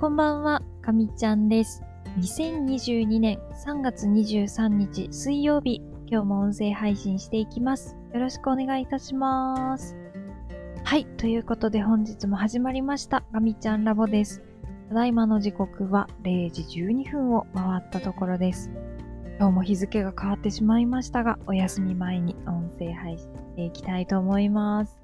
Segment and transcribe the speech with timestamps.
[0.00, 1.82] こんばんは、かみちゃんです。
[2.20, 7.96] 2022年3月23日水曜日、今日も音声配信していきます。
[8.14, 9.96] よろしくお願いいたします。
[10.84, 14.40] はい、ということで本日も始まりました、かみちゃんラボです。
[14.88, 18.70] ただいまの時刻は0時12分を回ったところです。
[19.40, 24.96] 今日も日付が変わってしまいましたが、お休み前に音声配信していきたいと思います。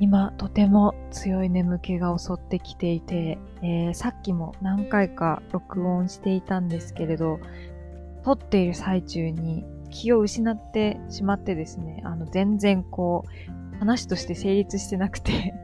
[0.00, 7.38] 今、とても強い眠気が襲ってきていて、えーさっきも何回か録音していたんですけれど、
[8.24, 15.54] 撮っている最中に気を失ってしまってですね、あの、全然こう、話として成立してなくて、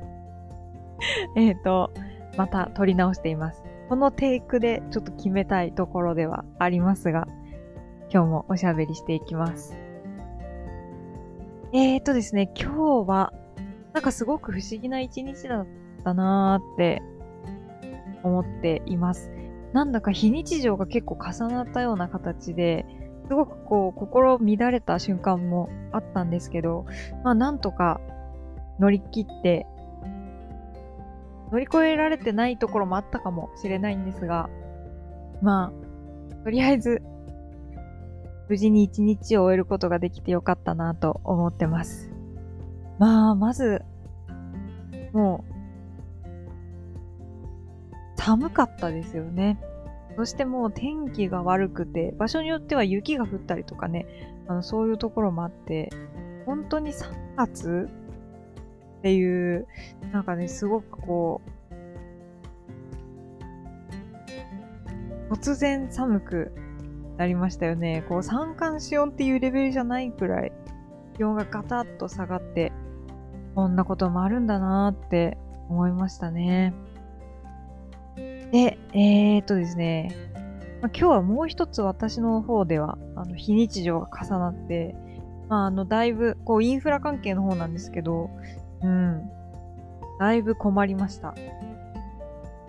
[1.36, 1.90] えっと、
[2.36, 3.64] また撮り直しています。
[3.88, 7.26] このテイクでちょっと決めたいところではありますが、
[8.12, 9.76] 今日もおしゃべりしていきます。
[11.72, 13.32] えーとですね、今日は、
[13.92, 15.66] なんかすごく不思議な一日だっ
[16.04, 17.02] たなーって
[18.22, 19.30] 思っています。
[19.72, 22.86] なんだか非日常が結構重なったような形で、
[23.28, 26.86] すごくこう心乱れた瞬間もあったんですけど、
[27.24, 28.00] まあなんとか
[28.80, 29.66] 乗り切って、
[31.52, 34.48] 乗り越えられてないところもあったかもしれないんですが、
[35.42, 37.02] まあ、とりあえず、
[38.48, 42.10] 無事に一日を終えることができてよかったなと思ってます。
[43.00, 43.82] まあ、まず、
[45.14, 45.50] もう、
[48.20, 49.58] 寒かったですよね。
[50.16, 54.04] そしてもう天気が悪くて、場所によっては雪が降ったりとかね、
[54.48, 55.88] あのそういうところもあって、
[56.44, 57.88] 本当に3月
[58.98, 59.66] っていう、
[60.12, 61.40] なんかね、すごくこ
[65.30, 66.52] う、突然寒く
[67.16, 68.04] なりましたよね。
[68.10, 70.52] こう、三寒四温っていうレベルじゃないくらい、
[71.16, 72.72] 気温がガタッと下がって、
[73.54, 75.36] こんなこともあるんだなって
[75.68, 76.74] 思いましたね。
[78.16, 80.14] で、えー、っとですね、
[80.82, 84.94] まあ、今日はもう一つ私の方では、あの、非日常が重なって、
[85.48, 88.30] まあ、あの、だいぶ、こう、インフラ関係の方なんですけど、
[88.82, 89.30] うん、
[90.18, 91.34] だいぶ困りました。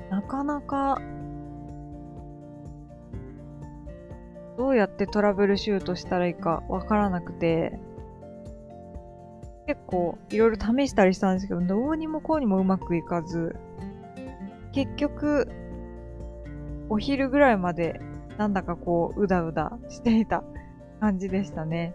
[0.10, 1.02] なかなか、
[4.58, 7.80] どうやってトラブルシュートしたらいいかわからなくて、
[9.72, 13.56] 結構いろいろ試したりしたんですけど、どうにもこうにもうまくいかず、
[14.74, 15.50] 結局、
[16.90, 18.02] お昼ぐらいまで
[18.38, 20.44] なんだかこう、うだうだしていた
[21.00, 21.94] 感じでしたね。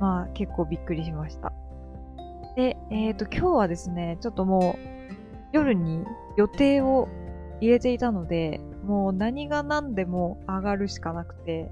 [0.00, 1.52] まあ結構びっくりしました。
[2.56, 6.04] で、えっ、と、今日はですね、ちょっともう夜に
[6.36, 7.06] 予定を
[7.60, 11.70] 入れていたので、もう何が何でも上がるしかなくて、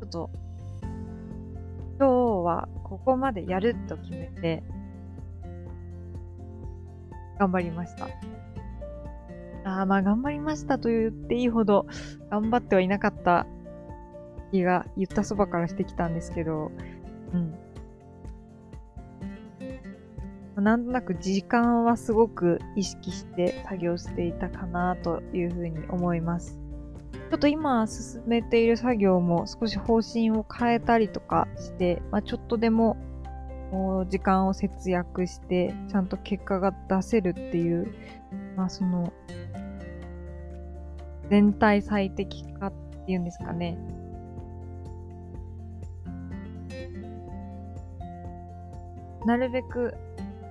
[0.00, 0.30] ちょっと
[2.46, 4.62] はここまでやると決めて、
[7.38, 8.06] 頑張りました。
[9.64, 11.86] ああ、まあ頑張りましたと言っていいほど
[12.30, 13.46] 頑張ってはいなかった
[14.52, 16.70] 気が言ったそばからしてきたんですけど、
[17.34, 17.54] うん。
[20.62, 26.58] なんとなく時間はすごく意識して作業していたかなというふうに思います。
[27.30, 32.96] ちょっと今進めている作業も少し方針を変えたりとかして、まあ、ちょっとでも
[34.08, 37.92] 時間を節約してちゃんと結果が出せるっていう、
[38.56, 39.12] まあその
[41.28, 42.72] 全体最適化っ
[43.06, 43.76] ていうんですかね。
[49.26, 49.94] なるべく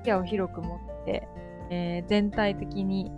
[0.03, 1.27] 視野を広く持って、
[1.69, 3.09] えー全体的に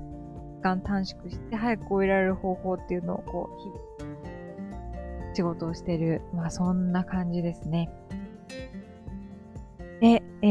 [0.68, 6.22] 間短縮して早く終えられる方法っていうのをこう、日々仕事をしてる。
[6.34, 7.90] まあそんな感じですね。
[10.02, 10.48] で、え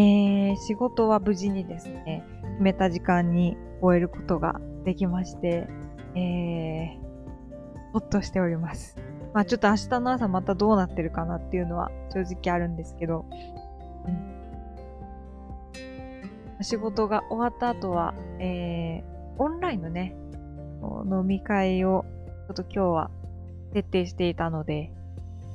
[0.53, 5.69] ー仕事は無事にですね、決めた時間に終えることができまして、
[6.15, 8.97] えー、ほっとしております。
[9.34, 13.26] まあちょっと明日の朝またどうなってるかなっていうのは正直あるんですけど、
[14.06, 14.37] うん
[16.62, 20.17] 仕事が終わった後は、えー、オンラインのね、
[21.11, 22.05] 飲み会を
[22.49, 23.11] ちょっと今日は
[23.73, 24.93] 徹底していたので、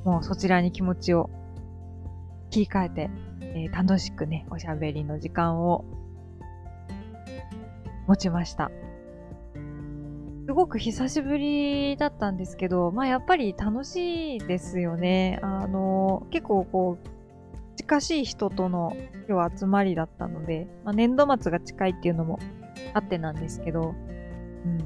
[0.04, 1.30] もうそちらに気持ちを
[2.50, 5.84] 切り替えて、えー楽しくね、おしゃべりの時間を
[8.06, 8.70] 持ちました。
[10.46, 15.38] すごく久しぶりだったんですけど、まあやっぱり楽しいですよね。
[15.42, 17.08] あの、結構こう、
[17.76, 18.96] 近しい人との
[19.28, 22.38] 今日集まりだったので、まあ、年度末が近いっていうのも
[22.94, 23.94] あってなんですけど、
[24.64, 24.78] うん。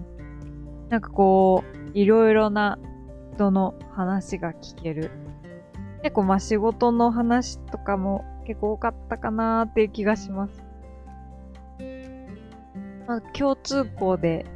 [0.89, 1.65] なんかこ
[1.95, 2.79] う、いろいろな
[3.35, 5.11] 人の話が聞ける。
[6.03, 10.63] 結構まあ仕事の話とかも結構多かったかなーっていう気がします。
[13.07, 14.47] まあ、共通項で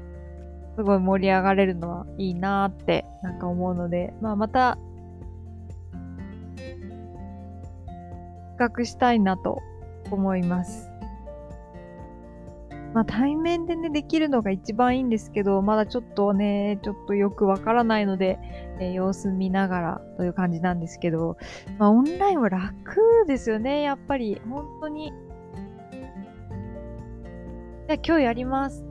[0.77, 4.77] すごい盛り上がれるのはいいなーってなんか思うので、まあまた
[8.61, 9.63] 較したいなと
[10.11, 10.90] 思います。
[12.95, 18.39] まあ対面でね、できるのが一番いいんですけど、まだちょっとね、ちょっとよくわからないので、
[18.81, 21.37] えー、様子見ながらという感じなんですけど、
[21.79, 22.71] まあオンラインは楽
[23.27, 24.41] ですよね、やっぱり。
[24.49, 25.13] 本当に。
[27.87, 28.85] じゃあ今日やります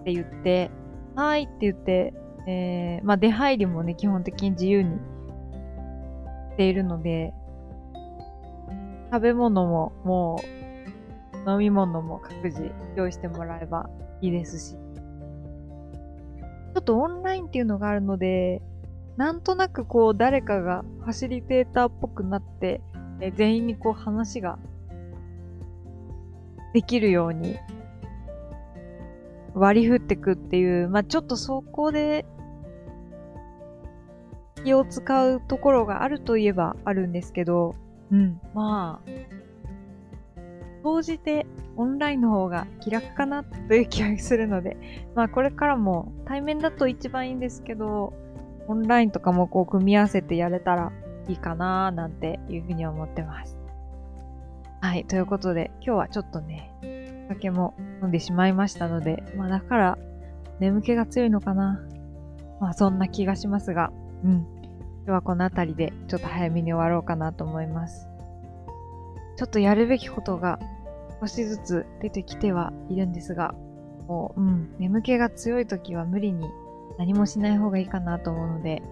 [0.00, 0.70] って言って、
[1.14, 2.14] はいって言って、
[2.48, 4.96] えー、まあ出入りもね、基本的に自由に
[6.52, 7.32] しているので、
[9.12, 10.65] 食べ物ももう
[11.46, 13.88] 飲み物も各自用意してもらえば
[14.20, 14.76] いいですし。
[16.76, 18.60] ちょっとオンラインっていうのがあるので、
[19.16, 22.82] なんとなくこう誰かがファシリテーターっぽくなって、
[23.20, 24.58] え全員にこう話が
[26.74, 27.56] できるように
[29.54, 32.26] 割り振ってくっていう、まあちょっとそこで
[34.62, 37.74] 気を使うところがあるといえばあるんですけど、
[38.10, 38.40] うん。
[38.52, 39.10] まあ、
[40.86, 41.46] 総じて
[41.76, 44.76] オンラインの方が気楽かなという気がするので、
[45.16, 48.12] まあこれからも対面だと一番いいんですけど、
[48.68, 50.92] オンラインとかもこう組み合わせてやれたら
[51.26, 53.58] いいかななんていうふうに思ってます。
[54.80, 56.70] はい、ということで今日はちょっとね、
[57.26, 59.98] お酒も飲んでしまいましたので、まあだから
[60.60, 61.80] 眠気が強いのかな。
[62.60, 63.90] まあそんな気がしますが、
[64.22, 64.46] うん。
[65.04, 68.08] 今日はこの辺りでちょっと早めに終わろうかなと思います。
[69.36, 70.60] ちょっとやるべきことが
[71.20, 73.54] 少しずつ出てきてはいるんですが、
[74.06, 76.48] もう、うん、眠気が強い時は無理に
[76.98, 78.82] 何もしない方がいいかなと思うので、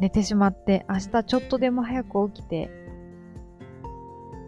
[0.00, 2.70] 寝てしまって明日ちょっとでも早く起きて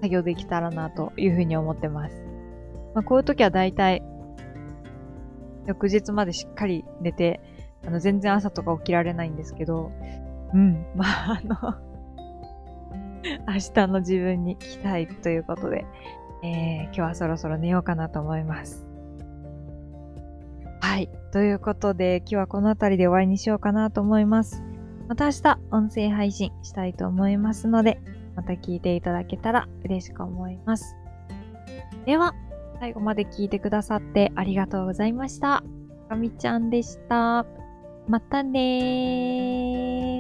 [0.01, 2.15] 作業できたらなというふうに思ってます。
[2.95, 4.03] まあ、こういう時は大体
[5.67, 7.41] 翌日までしっかり寝て
[7.87, 9.93] あの、全然朝とか起きられないんですけど、
[10.53, 11.75] うん、まあ、あの
[13.47, 15.87] 明日の自分に期待ということで、
[16.47, 18.87] えー、今日はそろそろ寝ようかなと思います。
[20.81, 21.11] はい。
[21.33, 24.63] ということで、今日はこの辺りで終わりにしようかなと思います。
[25.09, 28.01] また明日、音声配信したいと思いますので、
[28.35, 30.97] また聞いていただけたら嬉しく思います。
[32.05, 32.35] では、
[32.81, 35.65] 最後まで聞いてくださってありがとうございました。
[36.09, 37.47] かみちゃんでした。
[38.09, 40.16] またねー。